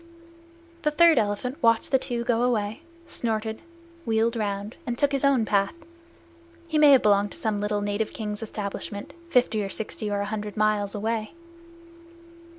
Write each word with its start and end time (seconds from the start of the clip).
The 0.81 0.89
third 0.89 1.19
elephant 1.19 1.61
watched 1.61 1.91
the 1.91 1.99
two 1.99 2.23
go 2.23 2.41
away, 2.41 2.81
snorted, 3.05 3.61
wheeled 4.03 4.35
round, 4.35 4.75
and 4.87 4.97
took 4.97 5.11
his 5.11 5.23
own 5.23 5.45
path. 5.45 5.75
He 6.67 6.79
may 6.79 6.93
have 6.93 7.03
belonged 7.03 7.33
to 7.33 7.37
some 7.37 7.59
little 7.61 7.81
native 7.81 8.11
king's 8.11 8.41
establishment, 8.41 9.13
fifty 9.29 9.63
or 9.63 9.69
sixty 9.69 10.09
or 10.09 10.21
a 10.21 10.25
hundred 10.25 10.57
miles 10.57 10.95
away. 10.95 11.33